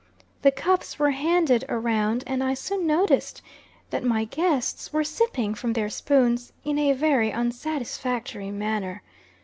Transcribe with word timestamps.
The 0.41 0.49
cups 0.49 0.97
were 0.97 1.11
handed 1.11 1.63
around, 1.69 2.23
and 2.25 2.43
I 2.43 2.55
soon 2.55 2.87
noticed 2.87 3.43
that 3.91 4.03
my 4.03 4.25
guests 4.25 4.91
were 4.91 5.03
sipping 5.03 5.53
from 5.53 5.73
their 5.73 5.91
spoons 5.91 6.53
in 6.65 6.79
a 6.79 6.93
very 6.93 7.29
unsatisfactory 7.31 8.49
manner. 8.49 9.03